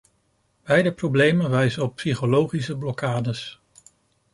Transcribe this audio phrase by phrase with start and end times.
[0.63, 3.61] Beide problemen wijzen op psychologische blokkades.